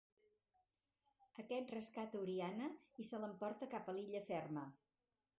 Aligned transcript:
Aquest 1.41 1.73
rescata 1.75 2.17
Oriana 2.21 2.69
i 3.03 3.05
se 3.09 3.19
l'emporta 3.25 3.67
cap 3.75 3.91
a 3.93 3.95
l'Illa 3.99 4.23
Ferma. 4.31 4.65